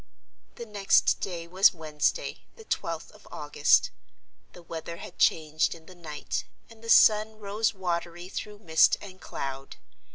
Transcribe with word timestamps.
That 0.55 0.67
next 0.67 1.19
day 1.19 1.47
was 1.47 1.75
Wednesday, 1.75 2.39
the 2.55 2.63
twelfth 2.63 3.11
of 3.11 3.27
August. 3.31 3.91
The 4.53 4.63
weather 4.63 4.97
had 4.97 5.19
changed 5.19 5.75
in 5.75 5.85
the 5.85 5.93
night; 5.93 6.43
and 6.71 6.83
the 6.83 6.89
sun 6.89 7.37
rose 7.37 7.75
watery 7.75 8.27
through 8.27 8.57
mist 8.57 8.97
and 8.99 9.21
cloud. 9.21 9.75